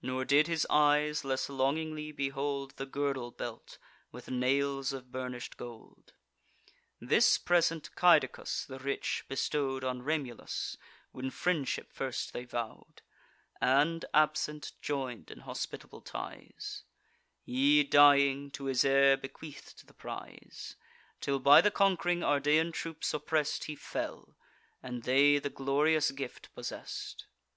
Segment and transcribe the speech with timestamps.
[0.00, 3.76] Nor did his eyes less longingly behold The girdle belt,
[4.12, 6.12] with nails of burnish'd gold.
[7.00, 10.76] This present Caedicus the rich bestow'd On Remulus,
[11.10, 13.02] when friendship first they vow'd,
[13.60, 16.84] And, absent, join'd in hospitable ties:
[17.42, 20.76] He, dying, to his heir bequeath'd the prize;
[21.20, 24.36] Till, by the conqu'ring Ardean troops oppress'd, He fell;
[24.84, 27.24] and they the glorious gift possess'd.